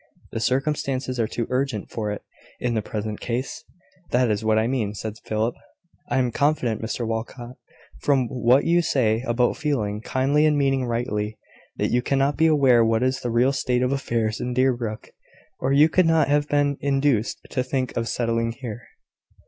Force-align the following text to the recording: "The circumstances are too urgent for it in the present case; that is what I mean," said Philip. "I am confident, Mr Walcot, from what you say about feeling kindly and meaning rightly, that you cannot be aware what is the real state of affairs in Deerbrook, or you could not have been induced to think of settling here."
"The 0.31 0.39
circumstances 0.39 1.19
are 1.19 1.27
too 1.27 1.45
urgent 1.51 1.91
for 1.91 2.09
it 2.09 2.23
in 2.59 2.73
the 2.73 2.81
present 2.81 3.19
case; 3.19 3.63
that 4.09 4.31
is 4.31 4.43
what 4.43 4.57
I 4.57 4.65
mean," 4.65 4.95
said 4.95 5.19
Philip. 5.25 5.53
"I 6.09 6.17
am 6.17 6.31
confident, 6.31 6.81
Mr 6.81 7.05
Walcot, 7.05 7.57
from 7.99 8.27
what 8.27 8.65
you 8.65 8.81
say 8.81 9.21
about 9.27 9.57
feeling 9.57 10.01
kindly 10.01 10.47
and 10.47 10.57
meaning 10.57 10.85
rightly, 10.87 11.37
that 11.77 11.91
you 11.91 12.01
cannot 12.01 12.35
be 12.35 12.47
aware 12.47 12.83
what 12.83 13.03
is 13.03 13.19
the 13.21 13.29
real 13.29 13.53
state 13.53 13.83
of 13.83 13.91
affairs 13.91 14.41
in 14.41 14.55
Deerbrook, 14.55 15.09
or 15.59 15.71
you 15.71 15.87
could 15.87 16.07
not 16.07 16.27
have 16.27 16.49
been 16.49 16.77
induced 16.81 17.39
to 17.51 17.63
think 17.63 17.95
of 17.95 18.07
settling 18.09 18.53
here." 18.53 18.81